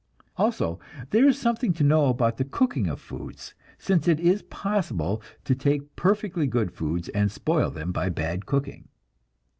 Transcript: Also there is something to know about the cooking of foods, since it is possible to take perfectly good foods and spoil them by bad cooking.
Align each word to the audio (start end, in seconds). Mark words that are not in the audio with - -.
Also 0.35 0.79
there 1.11 1.27
is 1.27 1.37
something 1.37 1.73
to 1.73 1.83
know 1.83 2.07
about 2.07 2.37
the 2.37 2.43
cooking 2.43 2.87
of 2.87 2.99
foods, 2.99 3.53
since 3.77 4.07
it 4.07 4.19
is 4.19 4.41
possible 4.41 5.21
to 5.45 5.53
take 5.53 5.95
perfectly 5.95 6.47
good 6.47 6.71
foods 6.73 7.07
and 7.09 7.31
spoil 7.31 7.69
them 7.69 7.91
by 7.91 8.09
bad 8.09 8.47
cooking. 8.47 8.87